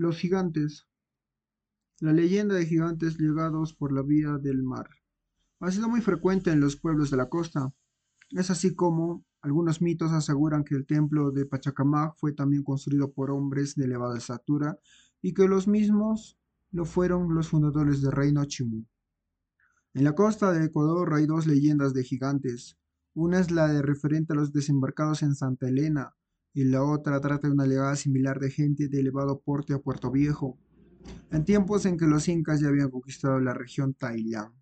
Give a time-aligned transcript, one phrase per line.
[0.00, 0.88] Los gigantes.
[1.98, 4.88] La leyenda de gigantes llegados por la vía del mar
[5.60, 7.74] ha sido muy frecuente en los pueblos de la costa.
[8.30, 13.30] Es así como algunos mitos aseguran que el templo de Pachacamac fue también construido por
[13.30, 14.78] hombres de elevada estatura
[15.20, 16.38] y que los mismos
[16.70, 18.86] lo fueron los fundadores del reino Chimú.
[19.92, 22.78] En la costa de Ecuador hay dos leyendas de gigantes.
[23.12, 26.14] Una es la de referente a los desembarcados en Santa Elena
[26.52, 30.10] y la otra trata de una llegada similar de gente de elevado porte a Puerto
[30.10, 30.58] Viejo,
[31.30, 34.52] en tiempos en que los incas ya habían conquistado la región Taiyán.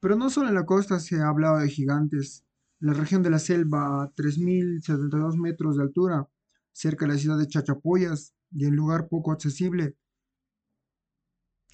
[0.00, 2.44] Pero no solo en la costa se hablaba de gigantes.
[2.78, 6.28] La región de la selva, a 3.072 metros de altura,
[6.72, 9.96] cerca de la ciudad de Chachapoyas, y en lugar poco accesible,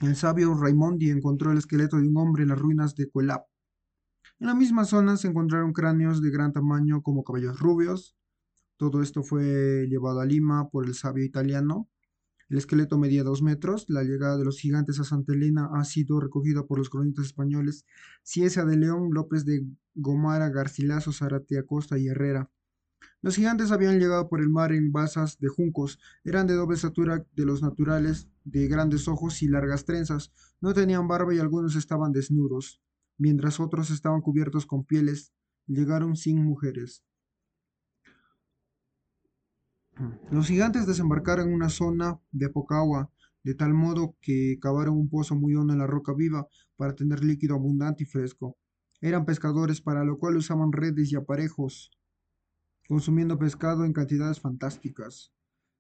[0.01, 3.47] el sabio Raimondi encontró el esqueleto de un hombre en las ruinas de Cuelap.
[4.39, 8.15] En la misma zona se encontraron cráneos de gran tamaño como cabellos rubios.
[8.77, 11.89] Todo esto fue llevado a Lima por el sabio italiano.
[12.49, 13.87] El esqueleto medía dos metros.
[13.89, 17.85] La llegada de los gigantes a Santa Elena ha sido recogida por los cronistas españoles
[18.23, 22.51] Ciesa de León, López de Gomara, Garcilaso, Zárate Acosta y Herrera.
[23.23, 27.27] Los gigantes habían llegado por el mar en basas de juncos, eran de doble estatura
[27.35, 32.13] de los naturales, de grandes ojos y largas trenzas, no tenían barba y algunos estaban
[32.13, 32.81] desnudos,
[33.19, 35.33] mientras otros estaban cubiertos con pieles,
[35.67, 37.03] llegaron sin mujeres.
[40.31, 43.11] Los gigantes desembarcaron en una zona de poca agua,
[43.43, 47.25] de tal modo que cavaron un pozo muy hondo en la roca viva para tener
[47.25, 48.57] líquido abundante y fresco.
[49.01, 51.91] Eran pescadores, para lo cual usaban redes y aparejos
[52.89, 55.33] consumiendo pescado en cantidades fantásticas.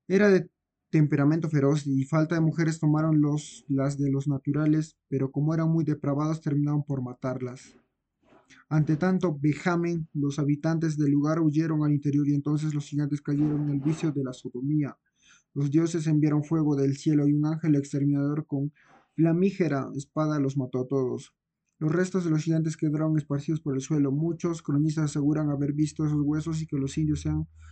[0.08, 0.50] Era de
[0.90, 5.70] temperamento feroz y falta de mujeres tomaron los, las de los naturales, pero como eran
[5.70, 7.76] muy depravados terminaron por matarlas.
[8.68, 13.62] Ante tanto vejamen, los habitantes del lugar huyeron al interior y entonces los gigantes cayeron
[13.64, 14.96] en el vicio de la sodomía.
[15.54, 18.72] Los dioses enviaron fuego del cielo y un ángel exterminador con
[19.14, 21.34] flamígera espada los mató a todos.
[21.78, 24.10] Los restos de los gigantes quedaron esparcidos por el suelo.
[24.10, 27.26] Muchos cronistas aseguran haber visto esos huesos y que los indios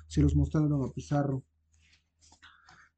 [0.09, 1.45] se los mostraron a Pizarro.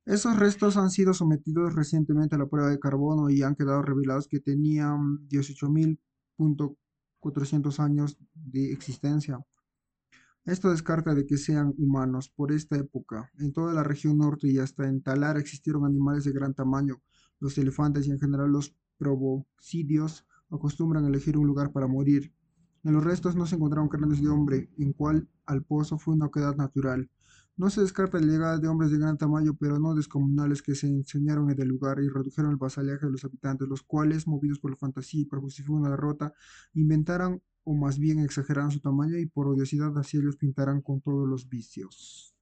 [0.05, 4.29] Esos restos han sido sometidos recientemente a la prueba de carbono y han quedado revelados
[4.29, 5.27] que tenían
[7.33, 9.39] 18.400 años de existencia.
[10.45, 12.29] Esto descarta de que sean humanos.
[12.29, 16.33] Por esta época, en toda la región norte y hasta en Talar existieron animales de
[16.33, 17.03] gran tamaño,
[17.41, 22.33] los elefantes y en general los proboscidios acostumbran a elegir un lugar para morir.
[22.85, 26.27] En los restos no se encontraron cráneos de hombre, en cual al pozo fue una
[26.27, 27.11] oquedad natural.
[27.59, 30.89] No se descarta la llegada de hombres de gran tamaño, pero no descomunales, que se
[30.89, 34.73] enseñaron en el lugar y redujeron el vasalaje de los habitantes, los cuales, movidos por
[34.73, 36.35] la fantasía y por justificar una derrota,
[36.75, 41.27] inventaran o más bien exageraran su tamaño y por odiosidad hacia ellos pintaran con todos
[41.27, 42.36] los vicios.